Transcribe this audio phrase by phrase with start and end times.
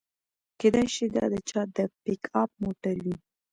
[0.59, 3.15] کیدای شي دا د چا د پیک اپ موټر وي